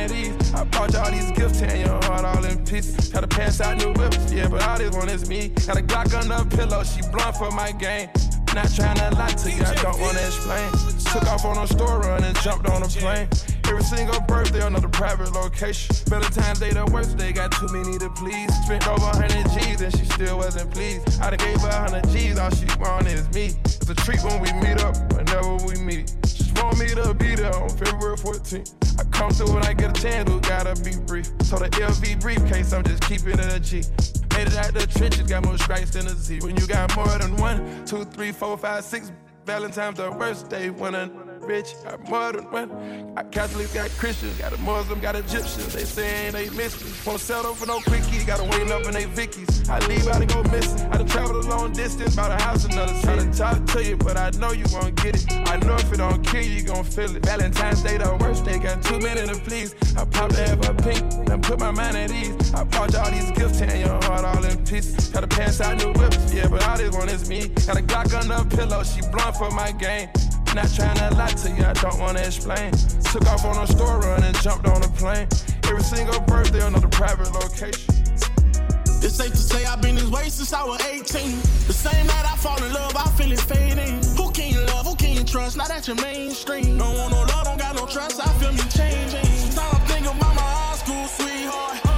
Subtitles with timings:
[0.00, 3.10] I bought y'all these gifts, and your heart all in pieces.
[3.10, 5.48] Try to pass out new whips, yeah, but all this one is me.
[5.66, 8.08] Got a Glock on the pillow, she blunt for my game.
[8.54, 10.72] Not trying to lie to you, I don't wanna explain.
[11.12, 13.28] Took off on a store run and jumped on a plane.
[13.68, 15.94] Every single birthday, another private location.
[16.08, 18.48] Valentine's Day, the worst day, got too many to please.
[18.64, 21.20] Spent over 100 G's and she still wasn't pleased.
[21.20, 23.52] I done gave her 100 G's, all she want is me.
[23.64, 26.10] It's a treat when we meet up, whenever we meet.
[26.22, 28.89] Just want me to be there on February 14th.
[29.20, 31.26] I through when I get a chance, who gotta be brief.
[31.42, 33.82] So the LV briefcase, I'm just keeping it a G.
[34.34, 36.40] Made it out the trenches, got more strikes than a Z.
[36.40, 39.12] When you got more than one, two, three, four, five, six,
[39.44, 41.10] Valentine's the worst day when a
[41.42, 43.14] rich got more than one.
[43.14, 45.72] Got Catholics, got Christians, got a Muslim, got Egyptians.
[45.74, 46.90] They saying they miss me.
[47.06, 49.68] Won't settle for no quickie, gotta wait up in they Vickies.
[49.68, 50.80] I leave out and go missing.
[50.92, 53.06] I done traveled a long distance, bought a house another city.
[53.06, 55.24] Try to talk to you, but I know you won't get it.
[55.48, 57.24] I know if it don't kill you, you gon' feel it.
[57.24, 59.74] Valentine's Day, the worst day, got too many to please.
[59.96, 62.54] I popped to have a pink, then put my mind at ease.
[62.54, 65.10] I bought y'all these gifts, and your heart all in pieces.
[65.10, 67.48] To pass out new whips, yeah, but all this one is me.
[67.66, 70.08] Got a Glock on the pillow, she blunt for my game.
[70.54, 72.72] Not trying to lie to you, I don't wanna explain.
[73.12, 75.28] Took off on a store run and jumped on a plane.
[75.64, 77.94] Every single birthday, another private location.
[79.02, 81.38] It's safe to say I've been this way since I was 18.
[81.68, 84.02] The same night I fall in love, I feel it fading.
[84.16, 84.86] Who can you love?
[84.86, 85.56] Who can you trust?
[85.56, 86.76] Not at your mainstream.
[86.76, 88.20] Don't want no love, don't got no trust.
[88.20, 89.24] I feel me changing.
[89.24, 91.89] Sometimes I think about my high school sweetheart.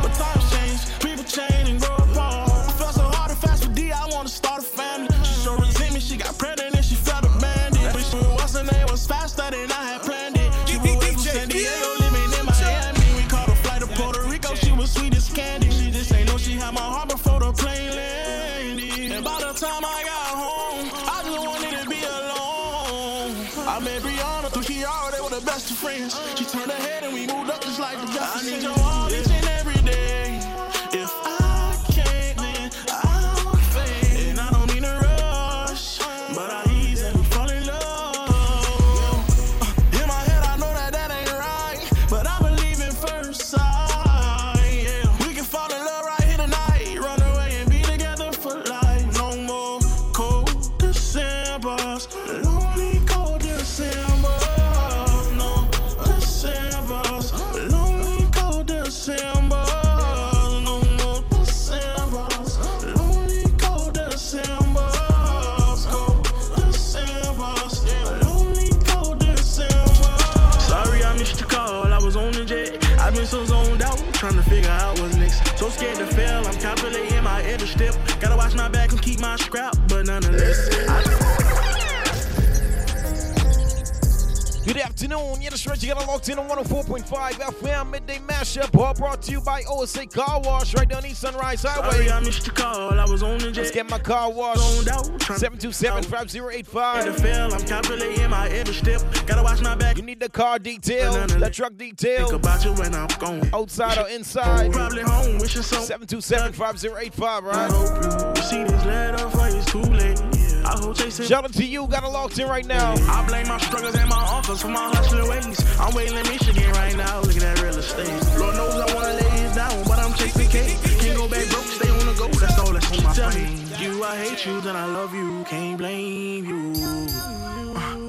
[85.83, 88.79] You got it locked in on 104.5 FM Midday Mashup.
[88.79, 91.91] All brought to you by OSA Car Wash right down East Sunrise Highway.
[91.91, 93.63] Sorry I missed your call, I was on the jet.
[93.63, 94.61] Let's get my car washed.
[94.61, 97.17] Zoned out, trying 727 to 5085.
[97.19, 99.03] fail, I'm calculating my every step.
[99.27, 99.97] Gotta watch my back.
[99.97, 103.51] You need the car detail, the truck detail, Think about you when I'm gone.
[103.53, 104.73] outside or inside.
[104.73, 105.83] Probably home, wishing some.
[105.83, 107.71] 727 5085, I right?
[107.73, 110.42] hope you see this letter for it's too late.
[110.65, 111.87] I hope they say Shout out to you.
[111.87, 112.95] Got it locked in right now.
[113.09, 115.79] I blame my struggles and my uncles for my hustling ways.
[115.81, 118.09] I'm waiting in Michigan right now, looking at real estate.
[118.39, 120.79] Lord knows I wanna lay it down, but I'm chasing cake.
[121.01, 122.29] Can't go back broke, stay on the go.
[122.29, 125.45] That's all that's on my Tell me, you, I hate you, then I love you,
[125.45, 127.09] can't blame you.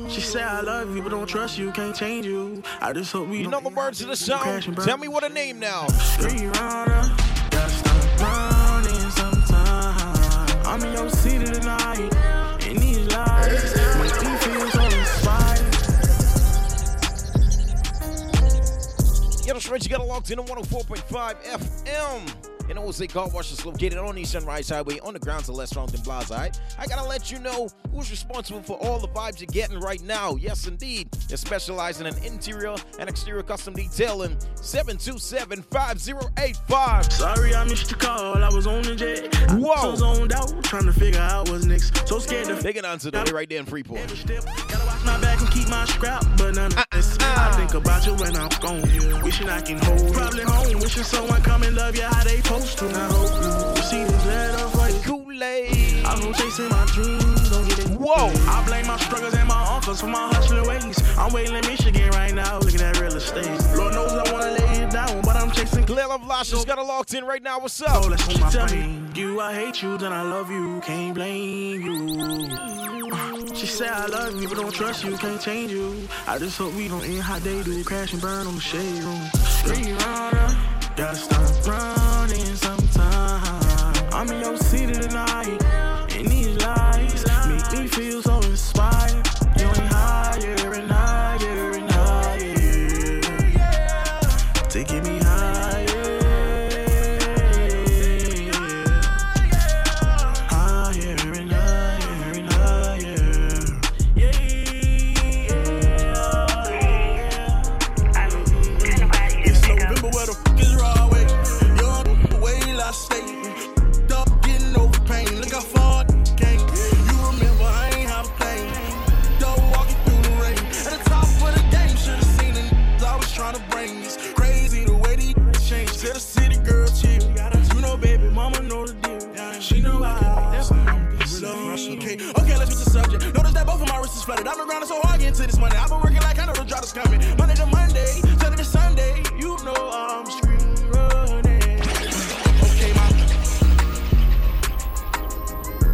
[0.10, 2.62] She said I love you, but don't trust you, can't change you.
[2.80, 4.42] I just hope we You know the words of the song.
[4.42, 4.86] Crash and burn.
[4.86, 5.88] Tell me what a name now.
[5.88, 7.12] Street runner,
[7.50, 10.68] gotta stop running sometime.
[10.68, 12.14] I'm in your city tonight,
[19.54, 19.84] Yeah, that's right.
[19.84, 22.50] You got to locked in on 104.5 FM.
[22.70, 25.76] And OSA Car Wash is located on East Sunrise Highway on the grounds of Les
[25.76, 26.34] Ronton Plaza.
[26.34, 26.60] alright?
[26.80, 30.38] I gotta let you know who's responsible for all the vibes you're getting right now.
[30.38, 31.12] Yes, indeed.
[31.28, 34.38] They're specializing in interior and exterior custom detailing.
[34.56, 37.12] 727-5085.
[37.12, 39.36] Sorry I missed your call, I was on the jet.
[39.50, 39.92] I Whoa.
[39.92, 42.08] was zoned out, trying to figure out what's next.
[42.08, 44.00] So scared to They can answer that right there in Freeport.
[45.08, 45.22] Every step.
[45.22, 47.18] Watch my back and keep my scrap, but none of this.
[47.18, 47.36] uh.
[47.38, 49.24] I think about you when I'm gone.
[49.24, 50.14] Wishing I can hold you.
[50.14, 52.86] Probably home, wishing someone come and love you how they supposed to.
[52.86, 55.00] I hope you see this letter for you.
[55.04, 56.06] Kool-Aid.
[56.06, 57.88] I go chasing my dreams, don't get it.
[57.90, 58.32] Whoa!
[58.50, 61.18] I blame my struggles and my uncles for my hustling ways.
[61.18, 63.46] I'm waiting in Michigan right now, looking at real estate.
[63.76, 64.73] Lord knows I wanna lay it down, but
[66.04, 67.60] Glad Love Lashes got it locked in right now.
[67.60, 68.20] What's Oh, up?
[68.20, 72.50] she tell me you, I hate you, then I love you, can't blame you.
[73.56, 76.10] She said I love you, but don't trust you, can't change you.
[76.28, 79.02] I just hope we don't end how they do, crash and burn on the shade
[79.04, 79.22] room.
[79.62, 80.58] Street runner,
[80.98, 84.04] gotta stop running sometime.
[84.12, 85.03] I'm in your city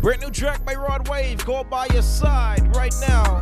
[0.10, 3.40] Brand new track by Rod Wave called By Your Side right now.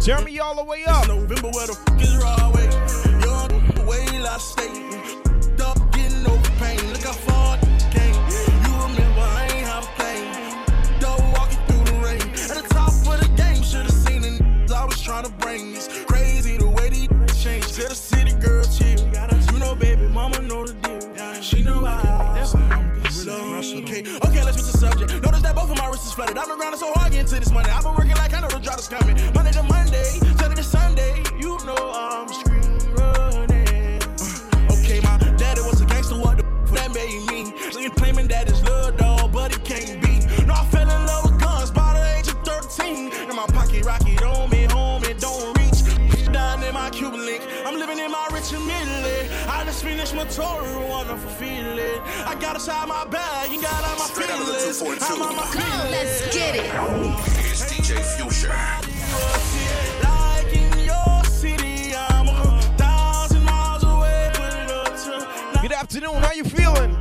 [0.00, 1.04] Turn me all the way up.
[1.04, 2.64] It's November where the fuck is Broadway?
[3.24, 5.15] Young way last state.
[52.56, 55.02] I got inside my bag, you got out my Straight the feelings.
[55.02, 56.64] I'm on my Come on, let's get it.
[57.50, 58.48] It's DJ Future.
[60.02, 64.30] Like in your city, I'm a thousand miles away.
[64.32, 64.96] Put it up
[65.52, 66.14] to Good afternoon.
[66.14, 66.95] How you feeling?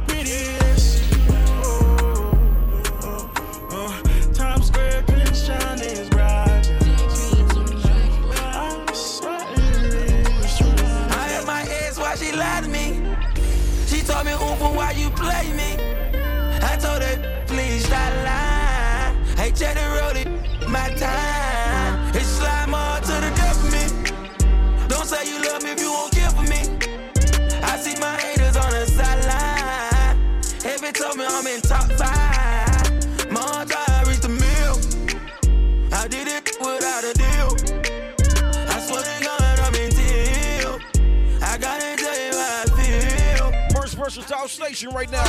[44.46, 45.24] Right now.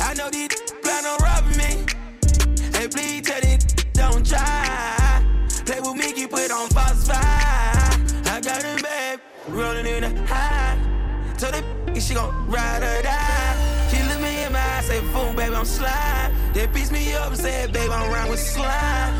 [0.00, 0.48] I know these
[0.82, 1.86] plan on robbing me.
[2.72, 5.24] Hey, please tell these don't try.
[5.64, 7.08] Play with me, keep it on five.
[8.26, 10.76] I got a babe rolling in the high.
[11.38, 13.88] Tell the she gon' ride or die.
[13.92, 17.28] She look me in my eyes, say, "Boom, baby, I'm slime." They piece me up
[17.28, 18.66] and said, "Babe, I'm round with slime."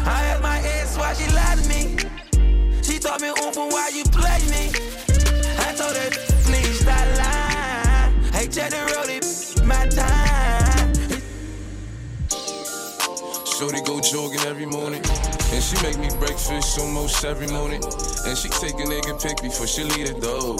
[0.05, 2.83] I asked my ex why she lied to me.
[2.83, 4.73] She told me, Oompa, why you play me?
[5.61, 6.26] I told her.
[8.37, 9.25] Hey, check the road, it
[9.65, 10.93] my time.
[13.47, 15.01] Shorty go jogging every morning.
[15.53, 17.83] And she make me breakfast almost every morning.
[18.27, 20.57] And she take a nigga pic before she leave the door.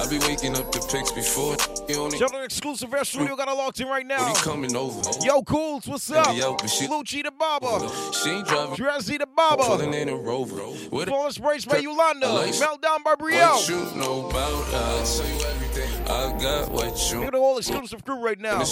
[0.00, 1.56] I be waking up the pics before
[1.86, 2.18] he on it.
[2.18, 4.26] Shout out exclusive Air Studio got it locked in right now.
[4.26, 5.00] he coming over.
[5.22, 6.34] Yo, Cools, what's up?
[6.34, 7.88] Yo, she- Lucci the Baba.
[8.14, 8.76] She ain't driving.
[8.76, 10.62] Drazzy the Pulling in a rover.
[10.90, 12.32] With a Flawless Brace by Yolanda.
[12.32, 15.20] Like- Meltdown by what you know about us.
[16.10, 18.58] I got what you Look at the whole exclusive crew right now.
[18.58, 18.64] the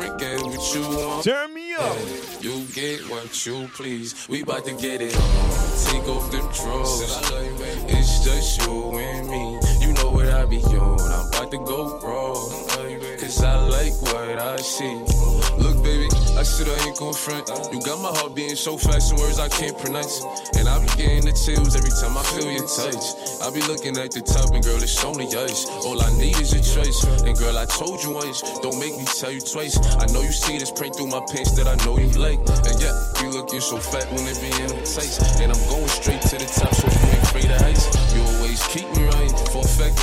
[0.00, 1.24] and get what you want.
[1.24, 1.96] Turn me up.
[2.40, 4.28] You get what you please.
[4.28, 5.13] We bout to get it.
[5.14, 7.02] Take off them drawers.
[7.88, 9.73] It's just you and me.
[10.34, 10.98] What I be on.
[10.98, 12.50] I'm about to go wrong.
[13.22, 14.98] Cause I like white, I see.
[15.62, 17.46] Look, baby, I said I ain't gon' front.
[17.70, 20.26] You got my heart beating so fast, some words I can't pronounce.
[20.58, 23.14] And I be getting the chills every time I feel your touch.
[23.46, 25.70] I be looking at the top, and girl, it's only ice.
[25.86, 26.98] All I need is a choice.
[27.22, 29.78] And girl, I told you once, don't make me tell you twice.
[30.02, 32.42] I know you see this print through my pants that I know you like.
[32.66, 32.90] And yeah,
[33.22, 35.38] you looking so fat when it be in them tights.
[35.38, 37.86] And I'm going straight to the top, so you ain't afraid of heights.
[38.10, 38.43] You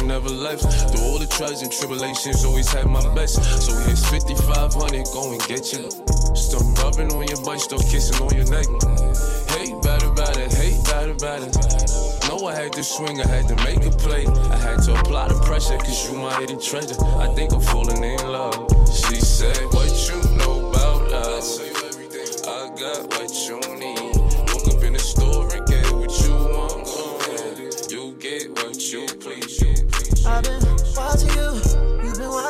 [0.04, 0.64] never left.
[0.64, 3.42] Through all the trials and tribulations, always had my best.
[3.62, 5.90] So here's 5500, go and get you.
[6.36, 8.68] Stop rubbing on your butt, start kissing on your neck.
[9.56, 11.54] Hate bad about it, hate bad about it.
[12.28, 14.26] Know I had to swing, I had to make a play.
[14.26, 16.96] I had to apply the pressure, cause you my hidden treasure.
[17.20, 18.56] I think I'm falling in love.
[18.88, 21.60] She said, What you know about us?
[21.60, 23.81] I got what you need.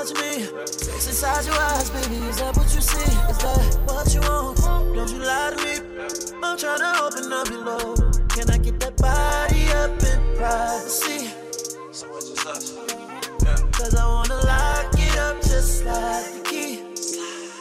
[0.01, 0.43] Watching me.
[0.65, 3.11] Sex inside your eyes, baby, is that what you see?
[3.29, 4.57] Is that what you want?
[4.95, 5.73] Don't you lie to me.
[6.41, 7.95] I'm trying to open up your low.
[8.29, 11.29] Can I get that body up in privacy?
[13.77, 16.79] Cause I wanna lock it up just like the key.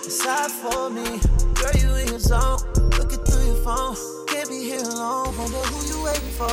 [0.04, 1.20] Inside for me,
[1.54, 2.58] girl, you in your zone.
[2.96, 3.96] Looking through your phone,
[4.28, 5.36] can't be here alone.
[5.36, 6.48] Wonder who you waiting for.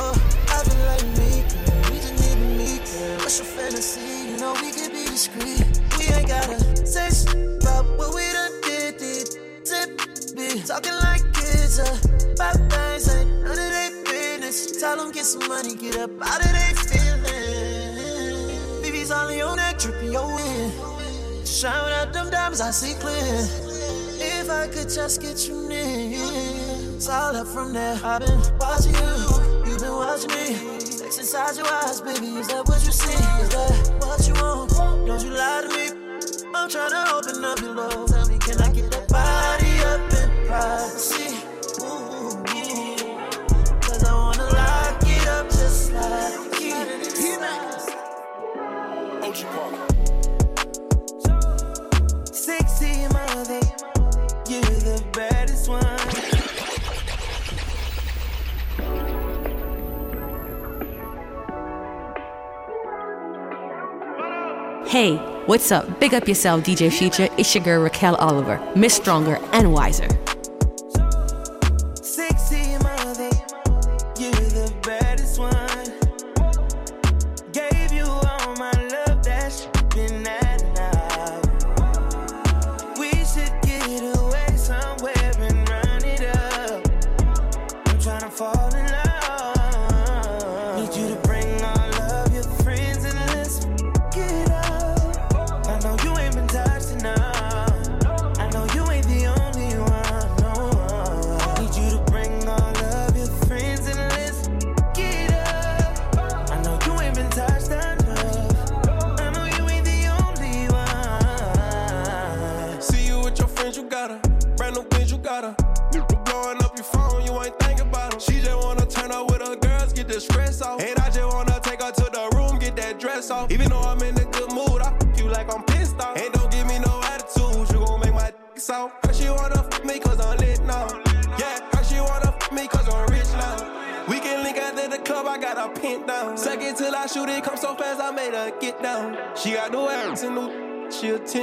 [0.52, 1.92] I've been like me, girl.
[1.92, 3.18] We just need to meet, girl.
[3.24, 4.30] What's your fantasy?
[4.30, 5.77] You know we can be discreet.
[6.18, 9.28] Ain't gotta say shit about what we done did, did.
[9.64, 9.88] Zip,
[10.34, 14.80] be talking like kids, about things ain't none of their business.
[14.80, 17.28] Tell them get some money, get up out of their feelings.
[18.82, 20.72] BB's only on that your wind.
[21.46, 23.46] Shine out them diamonds, I see clear.
[24.20, 26.18] If I could just get you near,
[26.96, 27.94] it's all up from there.
[28.02, 30.78] I've been watching you, you've been watching me.
[30.80, 33.12] Sex inside your eyes, baby, is that what you see?
[33.40, 34.70] Is that what you want?
[35.06, 35.97] Don't you lie to me.
[36.54, 38.08] I'm trying to open up your love.
[38.08, 41.34] Tell me, can I get that body up in privacy?
[52.32, 53.60] Sexy mother,
[54.48, 55.98] you're the baddest one.
[64.86, 65.98] Hey, what's up?
[65.98, 67.28] Big up yourself, DJ Future.
[67.38, 70.27] It's your girl Raquel Oliver, Miss Stronger and Wiser.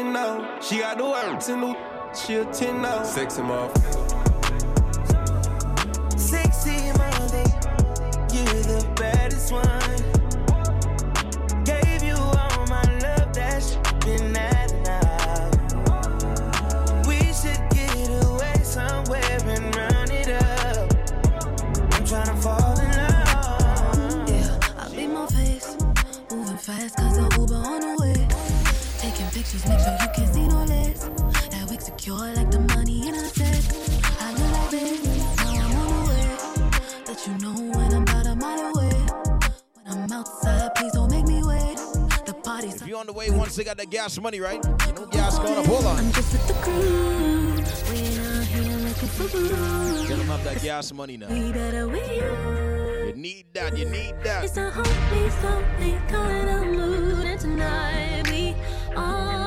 [0.05, 0.59] 10 now.
[0.61, 1.75] She got the ass and new,
[2.13, 3.03] she a 10 now.
[3.03, 4.11] Sexy motherfucker.
[6.19, 7.45] Sexy mother,
[8.33, 9.63] you're the baddest one.
[11.63, 15.51] Gave you all my love that's been at now.
[17.07, 20.93] We should get away somewhere and run it up.
[21.93, 24.29] I'm trying fall in love.
[24.29, 25.77] Yeah, I beat my face.
[26.31, 27.04] Moving fast
[29.45, 31.09] pictures, make sure you can see no less.
[31.49, 33.63] That wig secure like the money in a sack.
[34.19, 36.27] I look like this, now I'm on the way.
[37.07, 38.93] Let you know when I'm about a mile away.
[39.83, 41.77] When I'm outside, please don't make me wait.
[42.25, 44.63] The party's If you on the way, once they got that gas money, right?
[44.87, 45.65] You know gas going up.
[45.65, 45.97] Hold on.
[45.99, 47.55] I'm just with the crew.
[47.91, 50.07] We ain't out here looking for boo.
[50.07, 51.27] Get them up that gas money now.
[51.27, 53.07] We better with you.
[53.07, 53.77] You need that.
[53.77, 54.43] You need that.
[54.43, 58.44] It's a homely, lonely kind of mood, and tonight we
[58.95, 59.44] on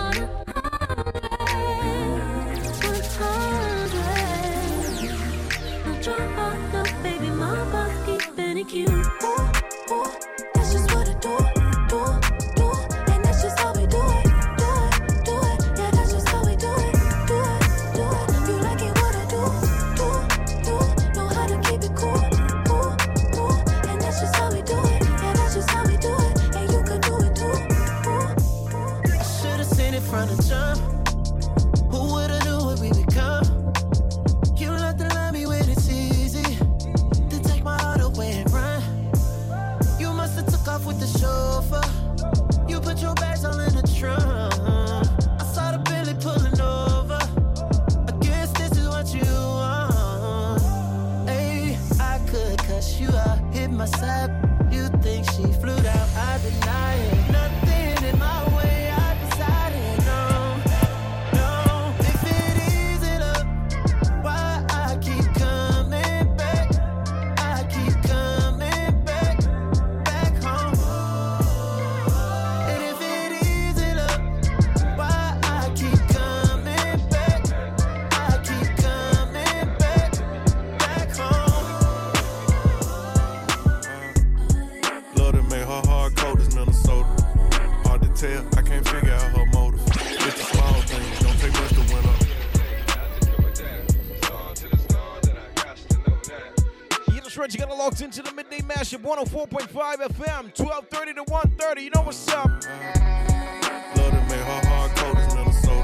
[98.78, 101.82] mashup 104.5 FM, 1230 to 130.
[101.82, 102.46] You know what's up?
[102.46, 105.82] Love to make her hard cold as Minnesota.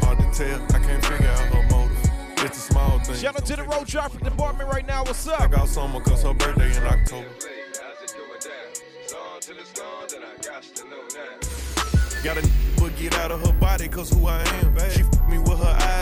[0.00, 2.10] Hard to tell, I can't figure out her motive.
[2.38, 3.20] It's the small things.
[3.20, 5.04] Shout out to the road traffic department right now.
[5.04, 5.42] What's up?
[5.42, 7.28] I got summer cause her birthday in October.
[12.24, 14.90] Got a but get out of her body cause who I am.
[14.90, 15.02] She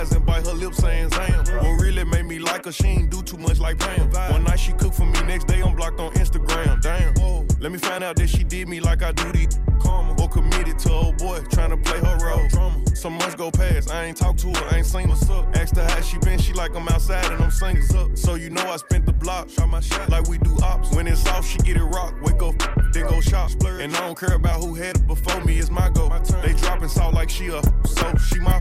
[0.04, 1.44] eyes and bite her lips saying Zam.
[1.44, 4.10] What really made me like her, she ain't do too much like Pam.
[4.32, 6.80] One night she cooked for me, next day I'm blocked on Instagram.
[6.80, 7.14] Damn.
[7.60, 10.14] Let me find out that she did me like I do these karma.
[10.20, 12.74] Or committed to old boy, trying to play her role.
[12.94, 15.50] Some months go past, I ain't talked to her, I ain't seen her.
[15.54, 17.82] Asked her how she been, she like I'm outside and I'm singing.
[18.14, 20.94] So you know I spent the block, shot my shot like we do ops.
[20.94, 22.54] When it's off, she get it rock, wake up,
[22.92, 23.50] then go shop.
[23.64, 26.08] And I don't care about who had it before me, it's my go.
[26.42, 28.60] They dropping salt like she a, so she my.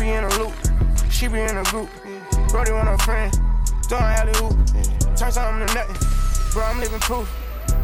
[0.00, 0.54] Be in a loop,
[1.10, 1.90] she be in a group.
[2.48, 3.30] Brody want her friend,
[3.84, 4.56] throwing alley hoop.
[5.14, 5.96] Turn something to nothing,
[6.52, 7.28] bro, I'm living proof.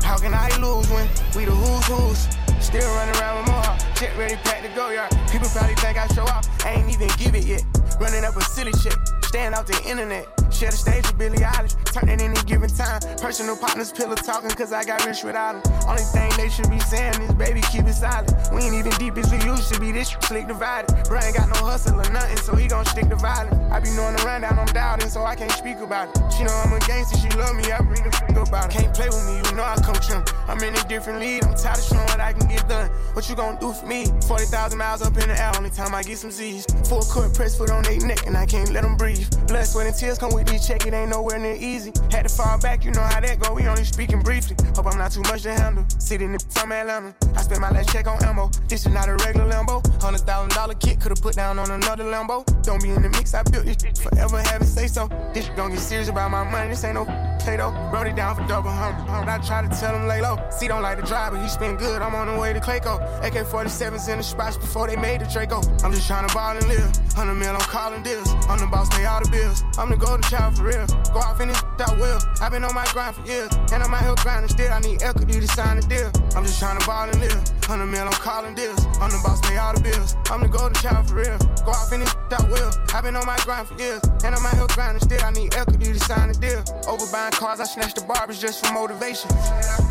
[0.03, 2.29] How can I lose when we the who's who's?
[2.65, 5.11] Still running around with more jet ready, packed to go yard.
[5.31, 7.63] People probably think I show off, I ain't even give it yet.
[8.01, 10.27] Running up a silly check, stand off the internet.
[10.51, 13.01] Share the stage with Billie Eilish, turn any given time.
[13.19, 15.73] Personal partners, pillow talking, cause I got rich without them.
[15.89, 18.33] Only thing they should be saying is, baby, keep it silent.
[18.53, 20.89] We ain't even deep as we used to be, this slick divided.
[21.09, 23.55] Bro ain't got no hustle or nothing, so he gon' stick to violence.
[23.73, 26.33] I be knowing the rundown, I'm doubting, so I can't speak about it.
[26.33, 28.79] She know I'm a gangster, she love me, I bring the f about it.
[28.79, 30.25] Can't play with me, you know I come trim.
[30.49, 32.89] I'm in a different league, I'm tired of showing what I can get done.
[33.13, 34.07] What you gon' do for me?
[34.27, 36.67] 40,000 miles up in the air, only time I get some Z's.
[36.89, 39.29] Full court press foot on their neck, and I can't let them breathe.
[39.49, 41.93] Blood, sweat, and tears come with this check, it ain't nowhere near easy.
[42.11, 44.57] Had to fall back, you know how that go, we only speaking briefly.
[44.75, 45.85] Hope I'm not too much to handle.
[45.99, 48.51] Sitting in from Atlanta, I spent my last check on ammo.
[48.69, 49.85] This is not a regular Lambo.
[50.03, 52.45] Hundred thousand dollar kit, could've put down on another Lambo.
[52.63, 55.09] Don't be in the mix, I built this forever, have it say so.
[55.33, 57.05] This gon' get serious about my money, this ain't no
[57.47, 57.71] potato.
[57.93, 59.31] Wrote it down for double hundred.
[59.31, 60.37] I try to tell him lay low.
[60.51, 62.03] See, don't like the drive, but he spin good.
[62.03, 62.99] I'm on the way to Clayco.
[63.23, 65.61] AK 47s in the spots before they made the Draco.
[65.85, 66.91] I'm just trying to ball and live.
[67.15, 68.29] 100 mil, I'm calling deals.
[68.49, 69.63] I'm the boss, pay all the bills.
[69.79, 70.87] I'm the golden child for real.
[71.15, 72.19] Go off in this I will.
[72.41, 73.53] I've been on my grind for years.
[73.73, 74.73] And I'm out here grinding still.
[74.73, 76.11] I need equity to sign the deal.
[76.35, 77.56] I'm just trying to ball and live.
[77.67, 78.79] 100 mil, I'm calling deals.
[79.03, 80.15] I'm the boss, pay all the bills.
[80.31, 81.37] I'm the golden child for real.
[81.67, 82.71] Go off in that will.
[82.95, 83.99] I've been on my grind for years.
[84.23, 85.19] And I'm out here grinding still.
[85.19, 86.63] I need equity to sign the deal.
[86.87, 89.35] Over buying cars, I snatched the barbers just for motivation.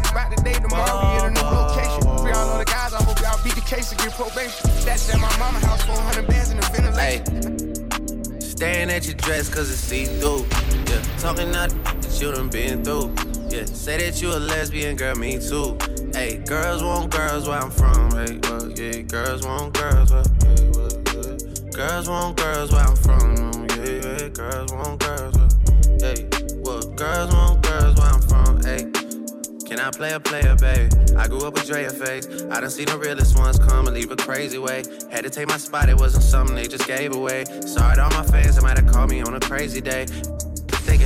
[0.07, 2.01] About the day tomorrow, we in a new location.
[2.23, 4.71] Free all of the guys, I hope y'all beat the case and get probation.
[4.88, 8.39] That's at my mama house, 400 bands in the ventilation.
[8.39, 10.47] Staring at your dress cause it's see through.
[10.88, 13.11] Yeah, talking out that you done been through.
[13.51, 15.75] Yeah, say that you a lesbian, girl, me too.
[16.15, 18.10] Hey, girls want girls where I'm from.
[18.12, 21.71] Hey, well, yeah, girls want girls where, yeah, uh, well, yeah.
[21.71, 23.67] Girls want girls where I'm from.
[23.75, 25.49] Yeah, yeah, girls want girls where,
[25.99, 26.30] hey,
[26.63, 28.63] well, girls want girls where I'm from.
[28.63, 28.89] Hey.
[29.67, 30.89] Can I play a player, baby?
[31.17, 32.28] I grew up with Drea face.
[32.49, 34.84] I done seen the realest ones come and leave a crazy way.
[35.12, 37.43] Had to take my spot, it wasn't something they just gave away.
[37.65, 40.06] Sorry to all my fans, they might have called me on a crazy day.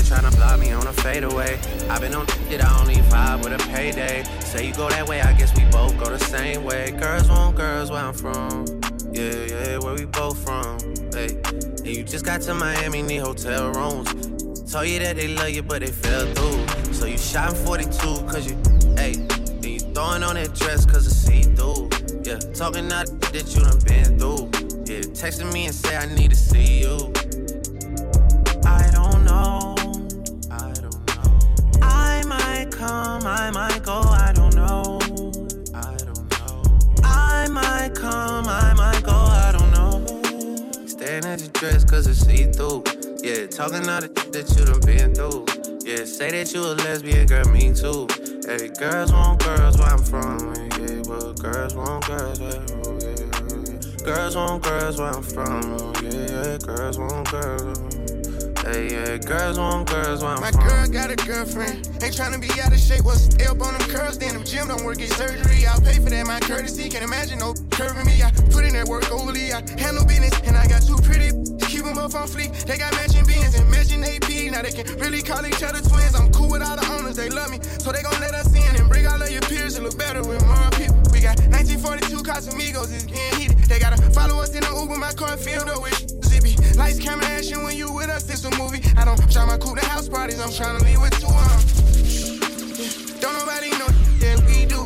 [0.09, 1.59] Tryna block me on a fadeaway.
[1.87, 4.23] I've been on it, I only vibe with a payday.
[4.39, 6.89] Say you go that way, I guess we both go the same way.
[6.89, 8.65] Girls want girls where I'm from.
[9.11, 10.79] Yeah, yeah, where we both from.
[11.13, 14.09] Hey, and you just got to Miami, need hotel rooms.
[14.71, 16.91] Told you that they love you, but they fell through.
[16.91, 17.91] So you shot 42,
[18.25, 18.57] cause you,
[18.97, 21.87] hey, and you throwing on that dress, cause it's see through.
[22.23, 24.49] Yeah, talking out that you done been through.
[24.91, 27.13] Yeah, texting me and say I need to see you.
[32.79, 34.99] Come, I might go, I don't know.
[35.75, 36.63] I don't know.
[37.03, 40.87] I might come, I might go, I don't know.
[40.87, 42.83] Staring at your dress, cause it's see through.
[43.21, 45.45] Yeah, talking all the that you done been through.
[45.85, 48.07] Yeah, say that you a lesbian, girl, me too.
[48.47, 50.55] Hey, girls want girls where I'm from.
[50.79, 54.05] Yeah, well, girls want girls where oh, yeah.
[54.05, 55.61] Girls want girls where I'm from.
[56.01, 57.98] Yeah, yeah, girls want girls.
[58.69, 61.89] Hey, yeah, girls want girls want My girl got a girlfriend.
[62.05, 63.03] Ain't tryna be out of shape.
[63.03, 64.19] What's up on them curls?
[64.19, 65.65] Then them gym don't work, get surgery.
[65.65, 66.87] I'll pay for that, my courtesy.
[66.87, 68.21] Can't imagine no curving me.
[68.21, 69.51] I put in that work overly.
[69.53, 71.33] I handle business, and I got two pretty.
[71.65, 72.53] Keep them up on fleek.
[72.69, 74.53] They got matching beans and matching AP.
[74.53, 76.13] Now they can really call each other twins.
[76.13, 77.57] I'm cool with all the owners, they love me.
[77.81, 80.21] So they gon' let us in and bring all of your peers to look better
[80.21, 81.01] with more people.
[81.09, 83.57] We got 1942 Casamigos, it's getting heated.
[83.65, 86.18] They gotta follow us in the Uber, my car filled up with.
[86.77, 88.81] Lights, camera, action when you with us, it's a movie.
[88.97, 91.27] I don't try my cool to house parties, I'm tryna leave with two.
[92.79, 93.19] Yeah.
[93.19, 93.87] Don't nobody know
[94.23, 94.85] that we do.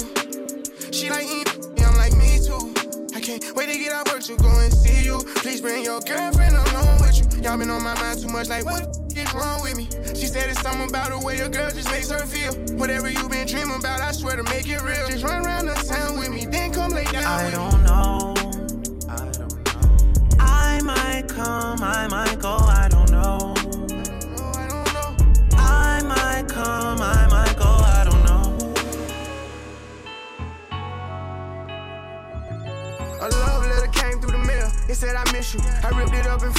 [0.91, 2.73] She like eat, yeah, I'm like me too.
[3.15, 5.19] I can't wait to get out work to go and see you.
[5.37, 7.41] Please bring your girlfriend along with you.
[7.41, 9.87] Y'all been on my mind too much, like what is wrong with me?
[10.15, 12.53] She said it's something about the way your girl just makes her feel.
[12.77, 15.07] Whatever you been dreaming about, I swear to make it real.
[15.07, 17.59] Just run around the town with me, then come lay down I with me.
[17.59, 18.32] don't know.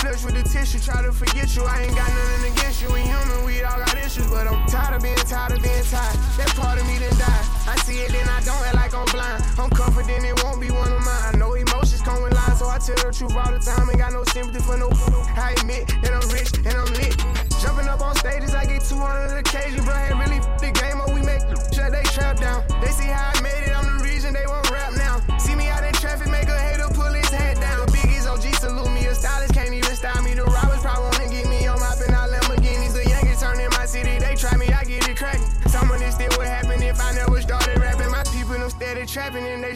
[0.05, 0.79] With the tissue.
[0.79, 1.65] Try to forget you.
[1.65, 2.93] I ain't got nothing against you.
[2.93, 6.17] We human, we all got issues, but I'm tired of being tired of being tired.
[6.37, 7.45] That part of me done died.
[7.65, 9.41] I see it, then I don't act like I'm blind.
[9.57, 11.25] I'm confident it won't be one of mine.
[11.25, 13.89] I know emotions come with lies, so I tell the truth all the time.
[13.89, 14.93] Ain't got no sympathy for no.
[15.41, 17.17] I admit that I'm rich and I'm lit.
[17.65, 19.95] Jumping up on stages, I get 200 occasion, bro.
[19.97, 21.41] Had really the game up, we make
[21.73, 22.61] shut they trap down.
[22.85, 23.74] They see how I made it,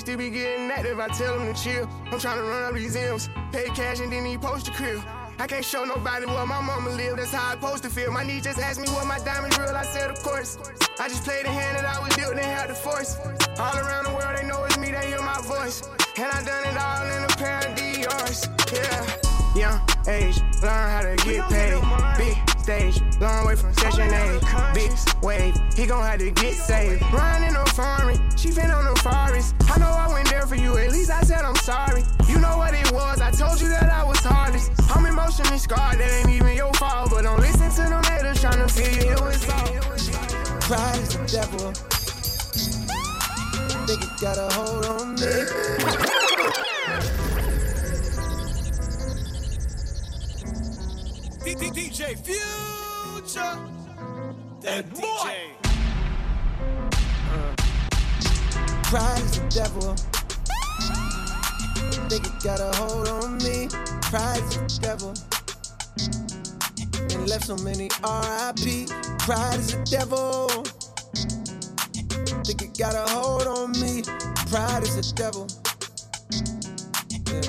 [0.08, 0.98] still be getting active.
[0.98, 1.86] I tell them to chill.
[2.10, 5.02] I'm trying to run up these M's, pay cash and then he post the crib.
[5.38, 8.10] I can't show nobody where my mama live, that's how I supposed to feel.
[8.10, 10.56] My niece just asked me what my diamonds real, I said of course.
[10.98, 13.18] I just played the hand that I was dealt and had the force.
[13.58, 15.82] All around the world they know it's me, they hear my voice.
[16.16, 19.60] And I done it all in a pair of Dior's, yeah.
[19.60, 21.82] Young age, learn how to get paid.
[22.16, 24.74] Big stage, long way from session A.
[24.74, 27.00] Big wave, he gon' have to get saved.
[27.14, 29.54] Riding no foreign, she fin on the forest.
[29.70, 32.02] I know I went there for you, at least I said I'm sorry.
[32.28, 34.70] You know what it was, I told you that I was hardest.
[34.94, 37.08] I'm emotionally scarred, that ain't even your fault.
[37.10, 39.68] But don't listen to them haters tryna feel you, it was all.
[40.68, 41.72] Pride is the devil.
[43.86, 45.87] Think it got a hold on me.
[51.54, 53.58] DJ Future.
[54.60, 55.34] That boy.
[58.84, 59.94] Pride is the devil.
[62.08, 63.68] Think it got a hold on me.
[64.02, 65.14] Pride is the devil.
[67.14, 68.88] And left so many RIP.
[69.18, 70.48] Pride is the devil.
[72.44, 74.02] Think it got a hold on me.
[74.50, 75.46] Pride is the devil.
[77.28, 77.42] Yeah.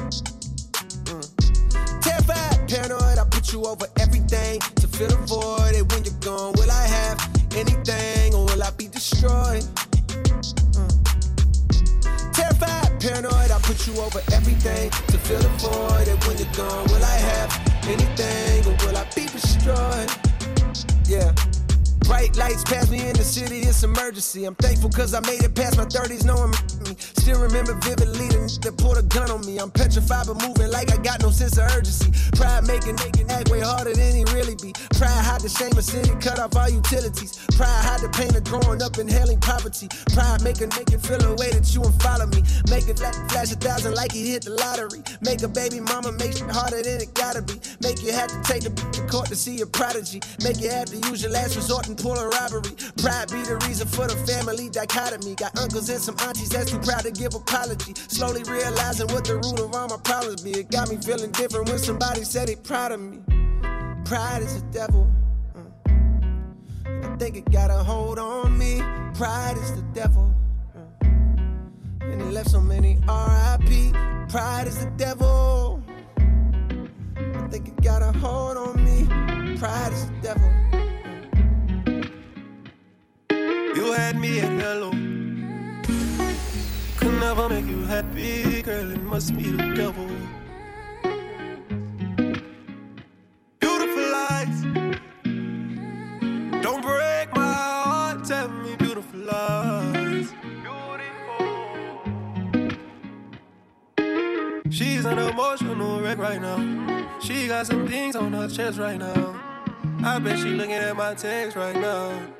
[1.05, 2.01] Mm.
[2.01, 2.98] Terrified, paranoid,
[3.49, 5.73] Put you over everything to fill the void.
[5.73, 7.17] And when you're gone, will I have
[7.55, 9.63] anything or will I be destroyed?
[10.77, 10.93] Mm.
[12.31, 16.07] Terrified, paranoid, I put you over everything to fill the void.
[16.07, 17.49] And when you're gone, will I have
[17.88, 20.12] anything or will I be destroyed?
[21.07, 21.48] Yeah.
[22.09, 24.45] Bright lights pass me in the city, it's emergency.
[24.45, 26.95] I'm thankful cause I made it past my 30s, no one me.
[26.97, 29.59] Still remember vividly the that pulled a gun on me.
[29.59, 32.09] I'm petrified but moving like I got no sense of urgency.
[32.33, 34.73] Pride making making act way harder than he really be.
[34.97, 37.37] Pride hide the shame of city, cut off all utilities.
[37.53, 39.87] Pride hide the pain of growing up inhaling poverty.
[40.09, 42.41] Pride make a nigga feel a way that you won't follow me.
[42.73, 45.05] Make it flash, a thousand like he hit the lottery.
[45.21, 47.61] Make a baby mama make shit harder than it gotta be.
[47.85, 50.21] Make you have to take the to court to see your prodigy.
[50.41, 52.73] Make you have to use your last resort and pull a robbery.
[52.97, 55.35] Pride be the reason for the family dichotomy.
[55.35, 57.93] Got uncles and some aunties that's too proud to give apology.
[58.07, 60.51] Slowly realizing what the root of all my problems be.
[60.51, 63.19] It got me feeling different when somebody said they proud of me.
[64.05, 65.07] Pride is the devil.
[65.55, 67.13] Mm.
[67.13, 68.81] I think it got a hold on me.
[69.13, 70.33] Pride is the devil.
[71.03, 72.01] Mm.
[72.01, 73.93] And it left so many RIP.
[74.29, 75.83] Pride is the devil.
[77.17, 79.57] I think it got a hold on me.
[79.57, 80.68] Pride is the devil.
[83.79, 84.91] You had me at hello.
[86.97, 88.91] Could never make you happy, girl.
[88.91, 90.05] It must be the devil.
[93.61, 94.57] Beautiful lies.
[96.61, 97.53] Don't break my
[97.87, 98.25] heart.
[98.25, 100.33] Tell me beautiful lies.
[104.69, 106.59] She's an emotional wreck right now.
[107.21, 109.39] She got some things on her chest right now.
[110.03, 112.38] I bet she looking at my text right now.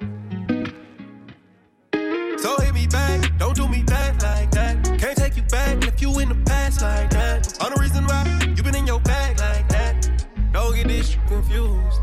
[2.42, 4.84] So hit me back, don't do me back like that.
[4.98, 7.62] Can't take you back if you in the past like that.
[7.62, 8.24] On the reason why
[8.56, 10.10] you been in your bag like that.
[10.54, 12.00] Don't get this confused.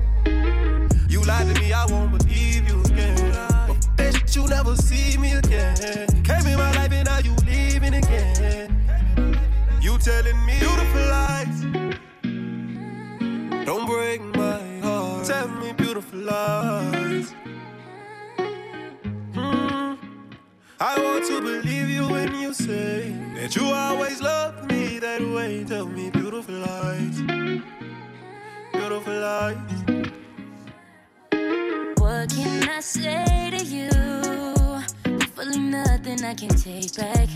[1.09, 3.33] You lied to me, I won't believe you again.
[3.67, 5.75] But bitch, you never see me again.
[6.23, 8.77] Came in my life and now you leaving again.
[9.81, 11.61] You telling me beautiful lies.
[13.65, 15.25] Don't break my heart.
[15.25, 16.76] Tell me beautiful lies.
[20.79, 25.65] I want to believe you when you say that you always loved me that way.
[25.65, 27.23] Tell me beautiful lies.
[28.73, 29.57] Beautiful lies.
[31.97, 33.89] What can I say to you?
[35.07, 37.29] Hopefully nothing I can take back.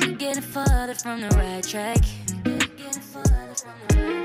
[0.00, 2.02] We're getting further from the right track.
[2.44, 4.17] And I'm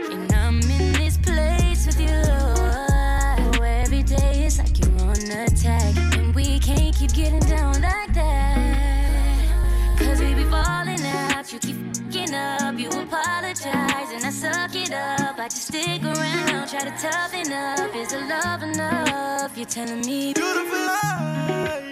[15.73, 16.67] stick around.
[16.69, 17.95] Try to toughen up.
[17.95, 19.57] Is the love enough?
[19.57, 21.87] You're telling me beautiful lies.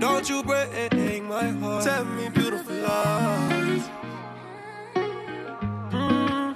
[0.00, 1.84] Don't you break my heart.
[1.84, 3.82] Tell me beautiful lies.
[4.94, 6.52] Mm-hmm.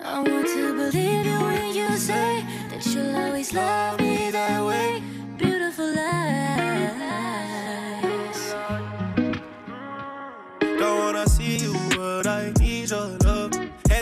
[0.00, 5.02] I want to believe you when you say that you'll always love me that way.
[5.36, 7.18] Beautiful lies.
[10.80, 11.77] Don't wanna see you,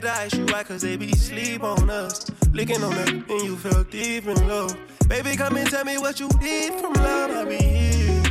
[0.06, 2.30] To ask you cause they be sleep on us.
[2.52, 4.76] Licking on that, and you felt deep in love.
[5.08, 7.32] Baby, come and tell me what you need from love.
[7.32, 8.22] I'll be here.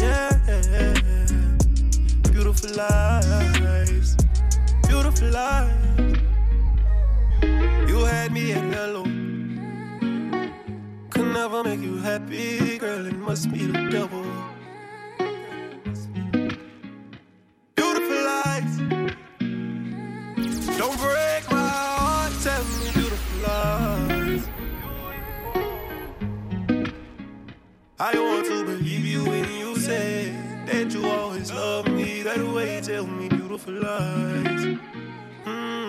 [0.00, 0.32] Yeah.
[2.32, 4.16] Beautiful lies.
[4.88, 6.18] Beautiful lies.
[7.86, 9.04] You had me at hello.
[11.10, 13.06] Could never make you happy, girl.
[13.06, 14.24] It must be the devil.
[17.76, 18.97] Beautiful lies.
[20.78, 22.32] Don't break my heart.
[22.44, 24.48] Tell me beautiful lies.
[27.98, 30.30] I want to believe you when you say
[30.66, 32.80] that you always love me that way.
[32.80, 34.78] Tell me beautiful lies.
[35.44, 35.87] Mm.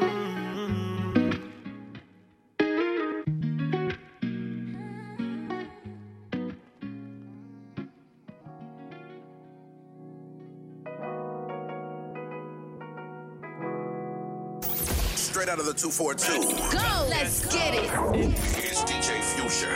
[15.30, 16.42] Straight out of the 242.
[16.76, 17.08] Go!
[17.08, 17.88] Let's get it.
[18.16, 19.70] It's DJ Future.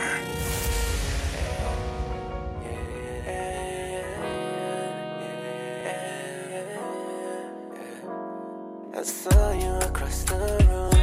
[8.95, 10.37] I saw you across the
[10.67, 10.95] room,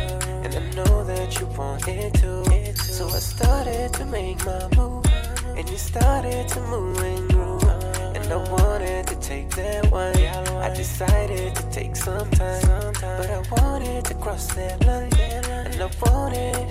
[0.45, 2.45] and I know that you wanted to.
[2.83, 5.07] So I started to make my move,
[5.57, 7.63] and you started to move and groove.
[7.63, 9.00] And I wanted to take
[9.63, 10.17] that one.
[10.17, 15.91] I decided to take some time, but I wanted to cross that line, and I
[16.03, 16.67] wanted.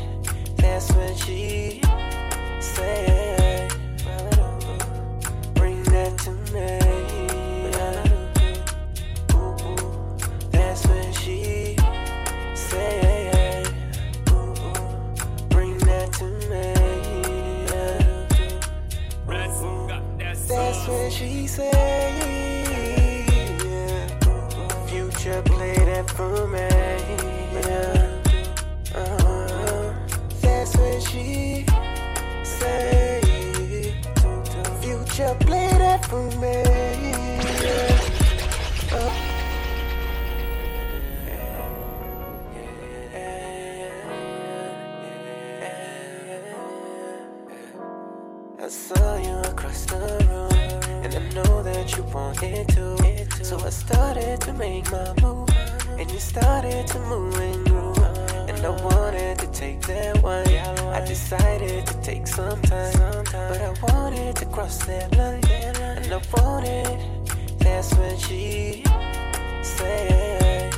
[0.57, 1.81] That's when she
[2.59, 3.73] said,
[5.55, 6.79] "Bring that to me."
[10.51, 11.75] That's when she
[12.55, 13.73] said,
[15.49, 16.73] Bring that to me.
[20.47, 21.88] That's when she said,
[26.19, 26.68] play that
[62.09, 66.97] take some time, but I wanted to cross that line, and I wanted.
[67.59, 68.83] That's when she
[69.61, 70.73] said,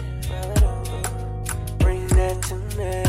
[1.79, 3.03] Bring that to me.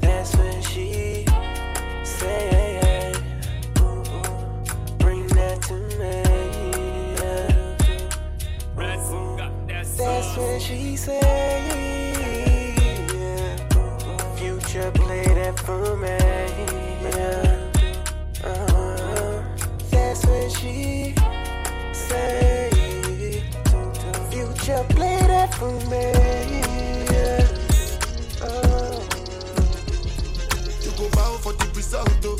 [0.00, 1.26] That's when she
[2.02, 3.20] said,
[4.98, 6.22] Bring that to me.
[9.98, 11.65] That's when she said,
[24.68, 26.02] you play that for me.
[27.12, 27.46] Yeah.
[28.42, 29.06] Oh.
[30.82, 32.38] You go bow for the result, though.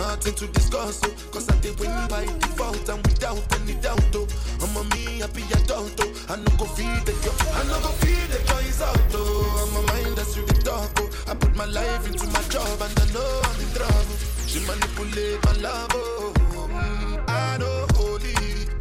[0.00, 1.12] Nothing to discuss, oh.
[1.30, 4.26] Cause I did win by default and without any doubt, oh.
[4.62, 6.32] I'm a me happy adult, oh.
[6.32, 9.60] I no go feed the girl, I no go feed the girl is out, oh.
[9.60, 11.10] I'm a mind that's really tough, oh.
[11.30, 14.16] I put my life into my job and I know I'm in trouble.
[14.46, 16.32] She manipulate my love, oh.
[16.70, 18.34] Mm, I know holy,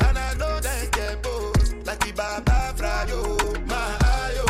[0.07, 2.58] and I know that get both like the Baba.
[2.79, 3.19] Frayo,
[3.67, 3.75] my
[4.15, 4.47] ayo,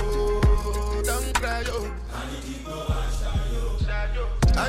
[1.04, 1.90] don't cry, yo.
[2.14, 2.30] I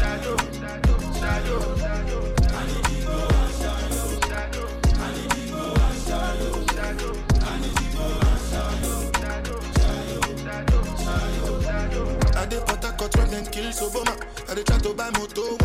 [0.00, 1.60] Shadow, shadow, shadow.
[2.48, 4.08] I need people and shadow.
[4.30, 4.66] Shadow.
[4.96, 6.52] I need people and shadow.
[6.72, 7.12] Shadow.
[7.44, 8.96] I need people and shadow.
[9.20, 12.40] Shadow, shadow, shadow, shadow.
[12.40, 14.14] I did put a cut when them kill Soboma.
[14.50, 15.56] I did try to buy moto,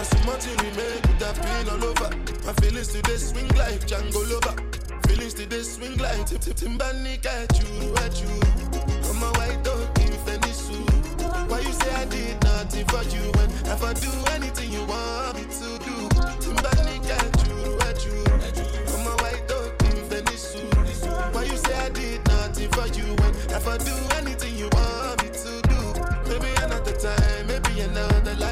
[0.00, 2.08] Now so much you remain with that pain all over.
[2.46, 4.56] My feelings today swing like Django Loba.
[5.06, 8.32] Feelings today swing like Tip Tip Timbani at you, at you.
[9.04, 10.88] I'm a white dog in Fendi suit.
[11.50, 15.36] Why you say I did nothing for you when if I do anything you want
[15.36, 15.94] me to do?
[16.40, 18.24] Timbani at you, at you.
[18.96, 21.34] I'm a white dog in Fendi suit.
[21.34, 25.22] Why you say I did nothing for you when if I do anything you want
[25.22, 25.78] me to do?
[26.24, 28.49] Maybe another time, maybe another life.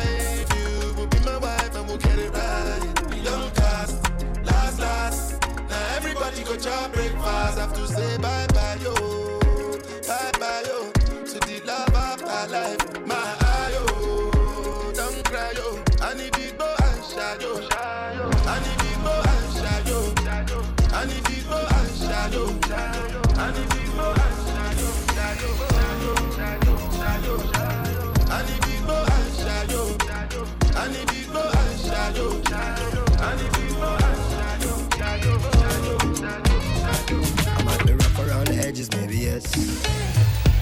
[6.59, 7.59] Go chop breakfast.
[7.59, 8.38] Have to say bye
[38.87, 39.45] maybe yes.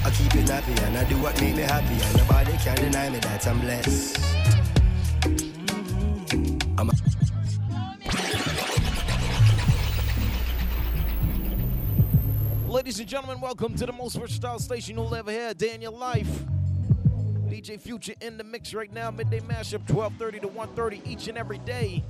[0.03, 3.09] I keep it happy and I do what make me happy, and nobody can deny
[3.11, 4.19] me that I'm blessed.
[6.79, 6.93] I'm a-
[12.71, 15.91] Ladies and gentlemen, welcome to the most versatile station you'll ever hear day in your
[15.91, 16.43] life.
[17.49, 21.59] DJ Future in the mix right now, midday mashup, 12:30 to 1:30 each and every
[21.59, 22.03] day.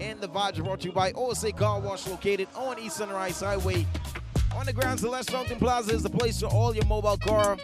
[0.00, 3.86] And the vibes brought to you by OSA Car Wash, located on East Sunrise Highway.
[4.56, 7.56] On the grounds of Les Fountain Plaza is the place for all your mobile car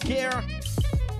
[0.00, 0.44] care.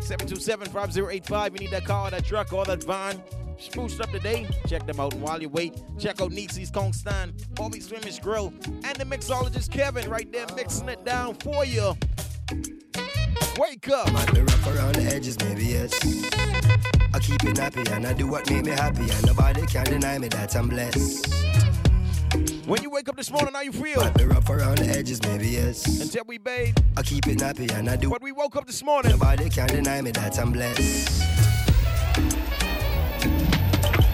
[0.00, 1.52] 727-5085.
[1.52, 3.22] You need that car, that truck, or that van.
[3.58, 4.48] Spruced up today.
[4.66, 5.12] Check them out.
[5.14, 10.08] And while you wait, check out Nietzsche's Kongstan, Bobby Swimmish Grill, and the mixologist Kevin
[10.08, 11.94] right there mixing it down for you.
[13.58, 14.10] Wake up.
[14.12, 15.92] Might be rough around the edges, maybe yes.
[17.12, 20.18] I keep it happy and I do what make me happy, and nobody can deny
[20.18, 21.69] me that I'm blessed.
[22.70, 24.00] When you wake up this morning, how you feel?
[24.00, 26.00] Might be rough around the edges, maybe yes.
[26.00, 26.76] Until we bathe.
[26.96, 28.08] I keep it nappy and I do.
[28.08, 29.10] But we woke up this morning.
[29.10, 31.08] Nobody can deny me that I'm blessed.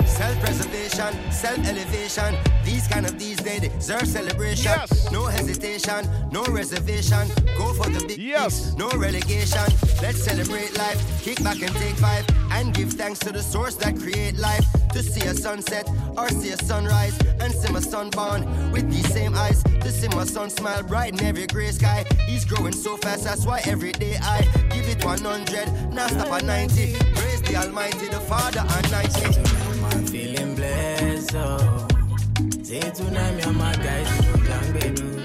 [0.07, 2.35] Self-preservation, self-elevation.
[2.65, 4.73] These kind of these days deserve celebration.
[4.73, 5.13] Yes.
[5.13, 7.29] No hesitation, no reservation.
[7.59, 8.75] Go for the big yes.
[8.79, 9.67] no relegation.
[10.01, 13.99] Let's celebrate life, kick back and take five, and give thanks to the source that
[13.99, 14.65] create life.
[14.97, 15.87] To see a sunset
[16.17, 19.63] or see a sunrise, and see my son born with these same eyes.
[19.63, 22.07] To see my son smile bright in every gray sky.
[22.27, 24.41] He's growing so fast, that's why every day I
[24.71, 26.95] give it 100, now stop at 90.
[27.15, 29.41] Praise the Almighty, the Father and 90.
[29.85, 31.89] I'm feeling blessed, oh.
[32.63, 35.17] Say and my guys, we go down, baby.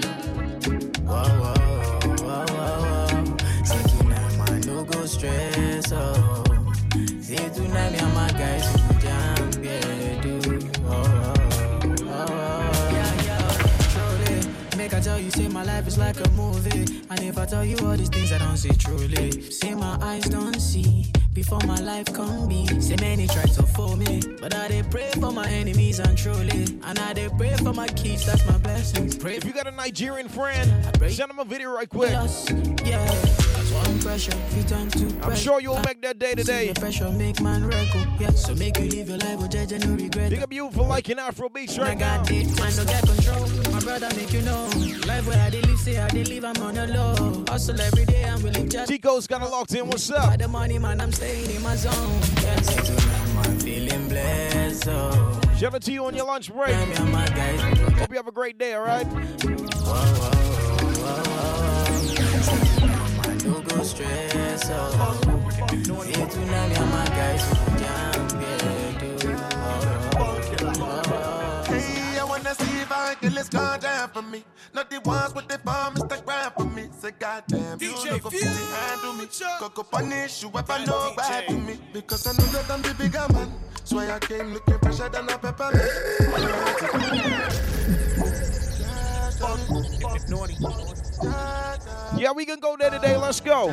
[5.04, 6.44] Stress, oh.
[7.20, 7.92] Say tonight,
[15.12, 16.86] tell you, say my life is like a movie.
[17.10, 19.42] And if I tell you all these things, I don't see truly.
[19.50, 22.66] Say my eyes don't see before my life come be.
[22.80, 26.64] Say many try to fool me, but I they pray for my enemies and truly.
[26.84, 29.16] And I they pray for my kids, that's my blessings.
[29.16, 30.66] Pray If you got a Nigerian friend,
[31.10, 32.10] send him a video right quick.
[32.10, 32.46] Yes,
[32.86, 33.31] yeah.
[34.02, 36.72] Pressure, you turn to I'm sure you'll make that day today.
[36.74, 38.30] Pressure make man record, yeah.
[38.30, 40.30] So make you live your life with judge and no regret.
[40.30, 42.18] Big up you for liking Afro beats I right now.
[42.18, 43.72] got it, man, don't get control.
[43.72, 44.64] My brother make you know.
[45.06, 47.44] Life where I live, say I live, I'm on the low.
[47.48, 48.90] Hustle every day, I'm willing just.
[48.90, 49.86] Chico's got a locked in.
[49.86, 50.30] What's up?
[50.30, 52.22] By the money, man, I'm staying in my zone.
[52.22, 55.40] Say tonight, man, feeling blessed, oh.
[55.56, 56.70] Shout out to you on your lunch break.
[56.70, 57.60] Yeah, me and my guys.
[57.98, 59.06] Hope you have a great day, all right?
[59.12, 60.31] Man,
[63.82, 65.18] no stress, oh.
[65.68, 67.44] Say tonight, me guys,
[67.80, 68.12] yeah.
[71.66, 74.44] Hey, I wanna see if I can let's go down for me.
[74.72, 76.88] Not the ones with the bomb, grind for me.
[77.00, 79.26] Say, goddamn, you DJ know go fit to handle me.
[79.58, 81.78] Go go punish you if I know bad to me.
[81.92, 83.50] Because I know that I'm the bigger man.
[83.84, 85.82] So I came looking fresher than a peppermint.
[92.16, 93.16] Yeah, we can go there today.
[93.16, 93.68] Let's go.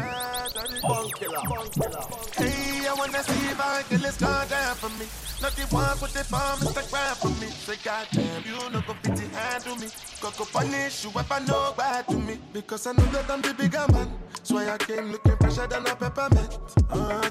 [2.38, 5.06] Hey, I wanna see if I can let's go down for me.
[5.42, 7.48] Not the ones with the bomb, Instagram for me.
[7.48, 9.88] Say, goddamn, you know go fit to handle me.
[10.22, 12.38] Go go punish you if I know bad to me.
[12.52, 14.12] Because I know that I'm the bigger man.
[14.44, 16.58] So I came looking fresher than a peppermint.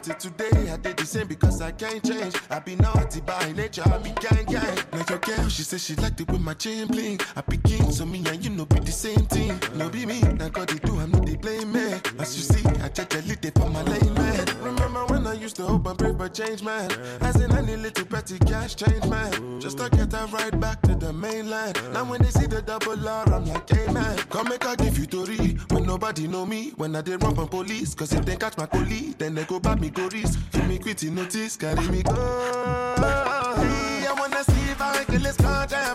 [0.03, 2.35] Till today I did the same because I can't change.
[2.49, 4.79] I be naughty by nature, I be gang gang.
[4.93, 7.21] Like your girl, she said she liked it with my chain bling.
[7.37, 9.59] I be king, so me and you know be the same thing.
[9.75, 12.01] No be me, now God they do, I know they blame me.
[12.19, 14.47] As you see, I check a little for my lane man.
[14.63, 16.91] Remember when I used to hope and pray for change man?
[17.21, 19.61] As in any little petty cash change man.
[19.61, 21.81] Just to get that right back to the mainland.
[21.93, 24.97] Now when they see the double R, I'm like, hey man, come make I give
[24.99, 25.59] you story.
[25.71, 27.95] When nobody know me, when I did run from police.
[27.95, 30.41] Cause if they catch my collie, then they go back me go risk.
[30.53, 32.15] Give me quitty notice, carry me go.
[32.17, 35.37] I wanna see if I can let's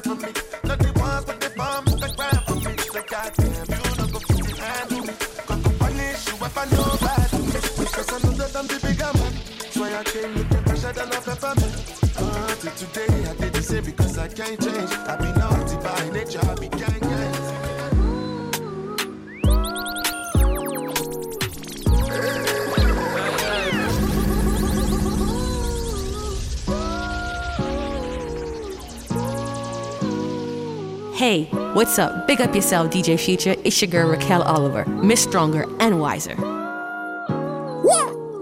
[0.04, 0.53] for me.
[11.44, 12.18] Fresher than a peppermint.
[12.18, 14.92] Uh, till today I did the same because I can't change.
[14.92, 17.34] I be naughty by nature, I be gang gang.
[31.16, 32.28] Hey, what's up?
[32.28, 33.56] Big up yourself, DJ Future.
[33.64, 36.36] It's your girl Raquel Oliver, Miss Stronger and Wiser.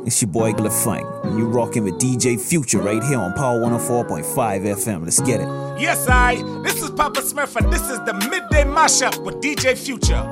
[0.03, 4.23] It's your boy Glafunk, and you rocking with DJ Future right here on Power 104.5
[4.25, 5.03] FM.
[5.03, 5.47] Let's get it.
[5.79, 6.35] Yes, I.
[6.63, 10.23] This is Papa Smurf, and this is the midday mashup with DJ Future.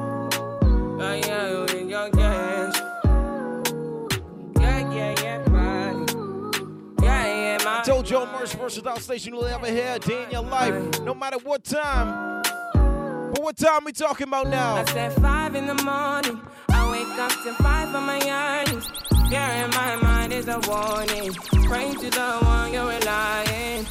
[7.79, 11.13] I told you, most versatile station you'll ever hear a day in your life, no
[11.13, 12.43] matter what time.
[12.43, 14.75] But what time we talking about now?
[14.75, 16.41] I said five in the morning.
[16.69, 19.08] I wake up to five for my yearnings.
[19.29, 21.33] Yeah, in my mind is a warning.
[21.69, 23.85] Pray to the one you're relying.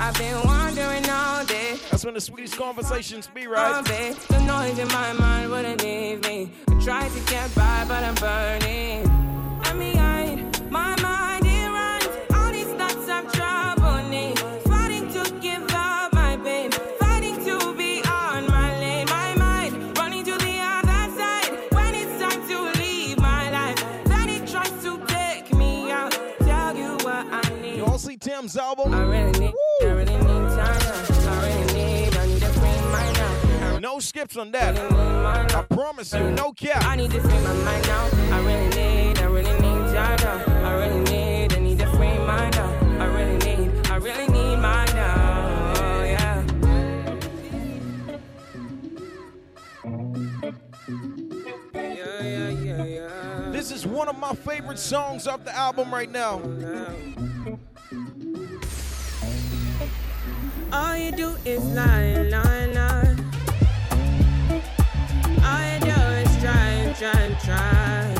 [0.00, 1.76] I've been wandering all day.
[1.90, 3.84] That's when the sweetest conversations be, right?
[3.84, 4.14] day.
[4.28, 6.52] The noise in my mind wouldn't leave me.
[6.68, 9.08] I tried to get by, but I'm burning.
[9.64, 10.70] I'm behind.
[10.70, 11.43] My mind,
[28.44, 28.92] You all see Tems' album?
[28.92, 30.82] I really need, I really need time.
[31.28, 33.78] I really need, I need a free mind now.
[33.78, 34.76] No skips on that.
[35.54, 36.84] I promise you, no cap.
[36.84, 38.10] I need to free my mind now.
[38.32, 40.68] I really need, I really need time now.
[40.68, 42.70] I really need, I need to free mind now.
[43.02, 45.72] I really need, I really need mine now.
[45.76, 46.44] Oh, yeah.
[51.72, 53.50] Yeah, yeah, yeah, yeah.
[53.52, 56.42] This is one of my favorite songs off the album right now.
[56.44, 57.33] Oh,
[60.74, 63.14] All you do is lie, lie, lie.
[65.46, 68.14] All you do is try try try.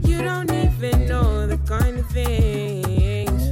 [0.00, 3.42] You don't even know the kind of things.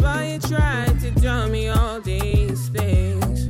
[0.00, 3.48] But you try to tell me all these things.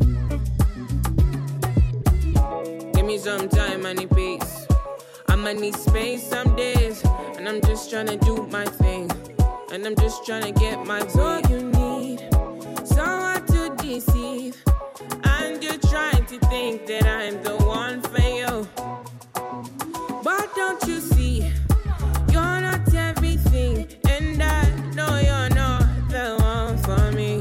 [2.95, 4.67] Give me some time, I need peace.
[5.29, 7.05] I'ma need space some days.
[7.37, 9.11] And I'm just trying to do my thing.
[9.71, 11.78] And I'm just trying to get my way.
[13.89, 14.63] Deceive.
[15.25, 18.69] And you're trying to think that I'm the one for you.
[20.23, 21.51] But don't you see,
[22.31, 23.89] you're not everything.
[24.11, 24.63] And I
[24.95, 27.41] know you're not the one for me.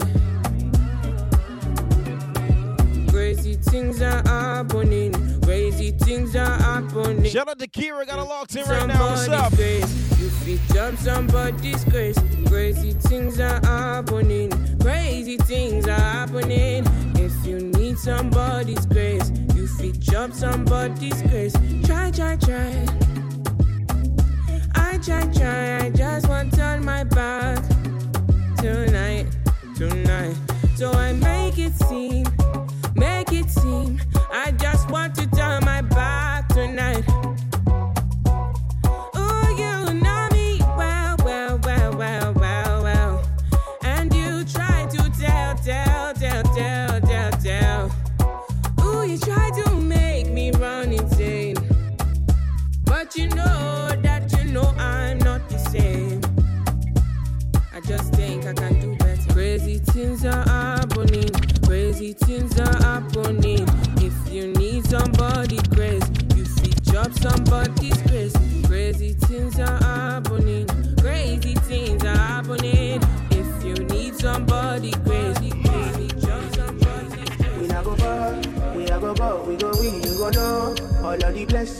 [3.11, 5.11] Crazy things are happening.
[5.41, 7.25] Crazy things are happening.
[7.25, 9.09] Shout out to Kira, got a locked in right now.
[9.09, 9.51] What's up?
[9.51, 9.93] Somebody's grace.
[9.93, 10.16] You fit
[10.78, 12.19] jump somebody's grace.
[12.49, 14.51] Crazy things are happening.
[14.80, 16.86] Crazy things are happening.
[17.15, 21.53] If you need somebody's grace, you fit jump somebody's grace.
[21.84, 22.86] Try, try, try.
[24.75, 25.78] I try, try.
[25.78, 27.57] I just want to turn my back
[28.57, 29.25] tonight,
[29.75, 30.36] tonight.
[30.75, 32.28] So I make it seem,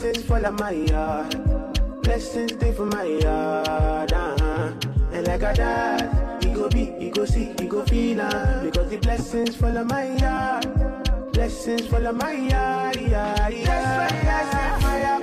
[0.00, 2.02] blessings fall on my yard.
[2.02, 4.12] Blessings stay for my yard.
[4.12, 4.72] Uh-huh.
[5.12, 8.90] And like I died, you go be, you go see, you go feel uh, Because
[8.90, 11.32] the blessings fall on my yard.
[11.32, 12.96] Blessings fall on my yard.
[12.96, 14.08] Yeah, yeah.
[14.08, 15.17] I set my alcohol.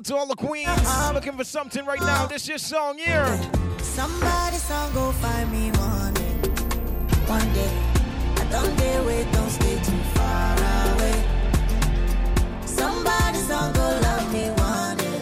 [0.00, 2.26] Out to all the queens I'm looking for something right now.
[2.26, 3.26] This your song here.
[3.82, 6.36] Somebody song go find me one day.
[7.26, 7.70] One day.
[8.36, 10.56] I don't dare wait, don't stay too far
[10.94, 11.24] away.
[12.64, 15.20] Somebody song go love me one day.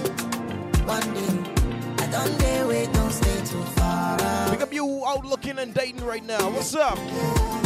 [0.85, 2.05] One day.
[2.05, 4.47] I don't dare wait, don't stay too far away.
[4.51, 6.51] Pick up you out looking and dating right now.
[6.51, 6.97] What's up?
[6.99, 7.58] Somebody,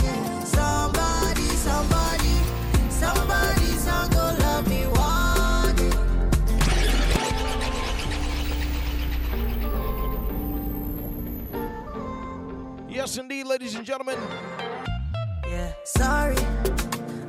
[13.53, 14.17] ladies and gentlemen.
[15.47, 16.39] Yeah, sorry,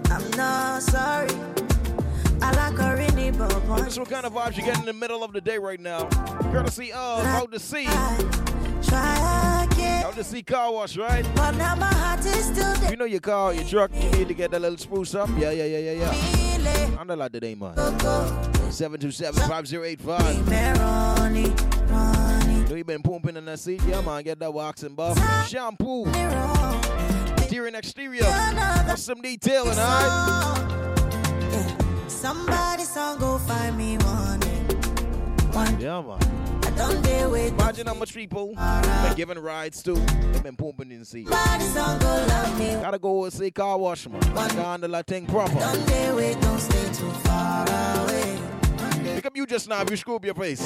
[0.10, 1.28] I'm not sorry.
[2.42, 5.58] I Like That's what kind of vibes you get in the middle of the day
[5.58, 6.08] right now.
[6.54, 7.88] Courtesy of out to See.
[7.88, 8.22] Out
[10.16, 11.30] to See car wash, right?
[11.36, 12.92] But now my heart is still dead.
[12.92, 15.28] You know your car, your truck, you need to get that little spruce up.
[15.38, 16.98] Yeah, yeah, yeah, yeah, yeah.
[16.98, 17.76] I know like that ain't man.
[18.72, 21.73] 727 5085
[22.84, 23.82] been pumping in the seat.
[23.88, 25.18] Yeah, man, get that waxing buff.
[25.48, 26.06] Shampoo.
[26.06, 28.24] Interior exterior.
[28.88, 30.72] With some detailing, alright?
[31.52, 32.08] Yeah.
[32.08, 34.42] Somebody song go find me one.
[35.80, 36.20] Yeah, man.
[36.76, 39.06] Imagine how much people right.
[39.08, 39.94] been giving rides to.
[39.94, 41.28] They've been pumping in the seat.
[41.28, 44.20] Gotta go and see car wash, man.
[44.34, 45.54] Gotta handle that thing proper.
[45.54, 47.68] Don't stay too far
[48.04, 48.40] away.
[49.04, 50.62] Pick up you just now if you screw up your face.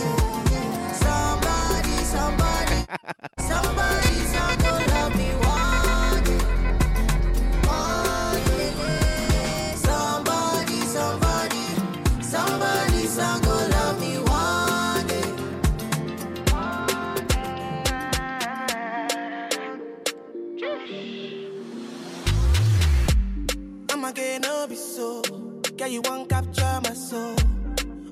[25.78, 27.36] Girl, you want capture my soul.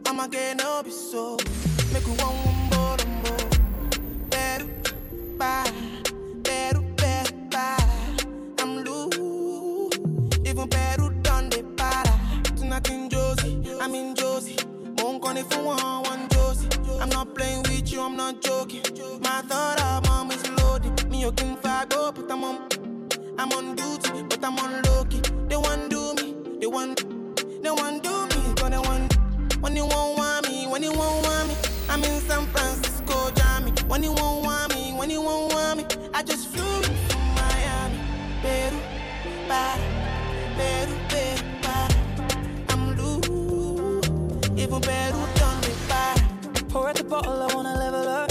[0.06, 1.36] I'ma get no be so.
[1.92, 2.65] Make you one
[5.38, 5.72] bye.
[6.44, 7.78] Better, better, bye.
[8.60, 9.98] I'm loose.
[10.46, 12.14] Even better done the para.
[12.56, 14.58] Tonight in Josie, I'm in Josie.
[14.98, 16.70] Won't call it for one, one Josie.
[17.02, 18.84] I'm not playing with you, I'm not joking.
[19.22, 21.10] My thought of mom is loaded.
[21.10, 21.58] Me, you can
[21.90, 22.68] go, but I'm on.
[23.38, 25.22] I'm on duty, but I'm on low key.
[25.48, 27.04] They want do me, they want,
[27.64, 29.14] they want do me, but they want.
[29.62, 31.56] When you won't want me, when you won't want me,
[31.90, 33.72] I'm in San Francisco, Jammy.
[33.88, 34.45] When you won't
[35.12, 38.00] you won't want me, I just flew in from Miami,
[38.42, 38.80] Peru,
[39.48, 39.80] bye,
[40.58, 41.90] Peru, Peru, bye.
[42.70, 44.08] I'm loose,
[44.58, 46.66] even Peru done me bye.
[46.70, 48.25] Pour out the bottle, I wanna level up.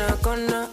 [0.00, 0.69] Baby, sumo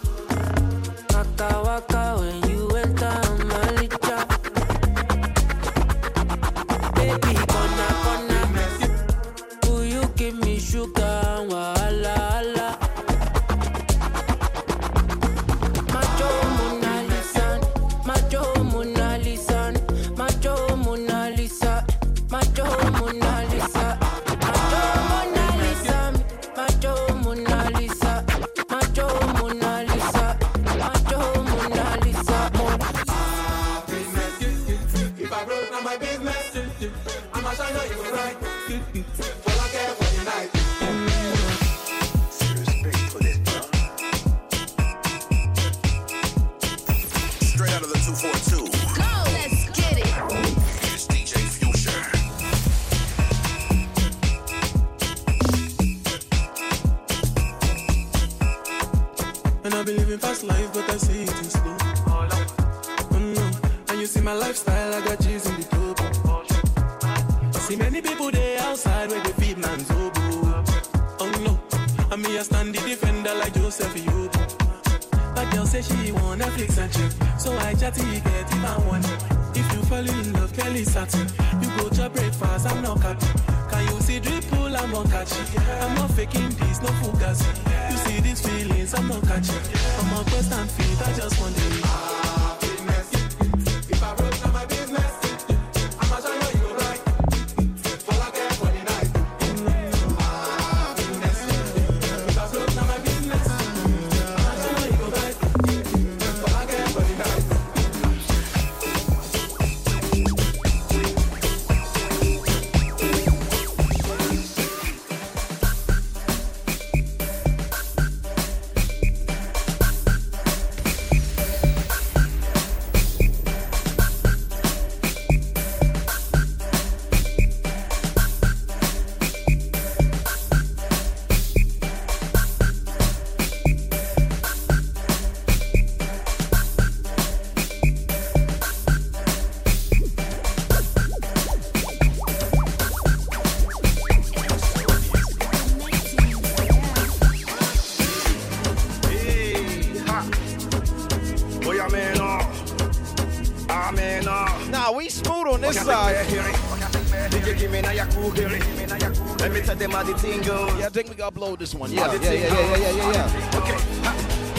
[160.12, 160.78] the thing goes.
[160.78, 161.92] Yeah, I think we gotta blow this one.
[161.92, 163.58] Yeah, yeah, yeah, yeah, yeah, yeah, yeah.
[163.58, 163.76] Okay,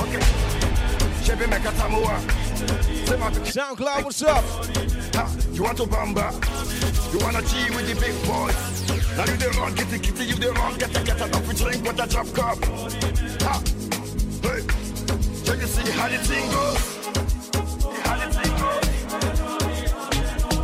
[0.03, 0.21] okay.
[1.23, 1.71] Chevy Mecca
[3.49, 4.43] SoundCloud, what's up?
[5.53, 6.31] You want to bamba?
[7.11, 8.55] You wanna G with the big boys?
[9.17, 11.53] Now you the wrong, get the kitty, you the wrong, get the get up, we
[11.55, 12.63] drink with a drop cup.
[13.41, 13.61] Ha!
[14.43, 14.61] Hey!
[15.43, 16.81] Check you see how the thing goes.
[18.05, 18.87] How the thing goes.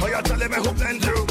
[0.03, 1.24] Oh, you're telling me who blend you.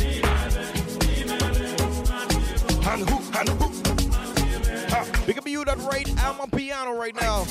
[5.75, 7.43] got right at my piano right now.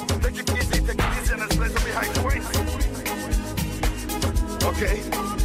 [4.68, 5.43] Okay.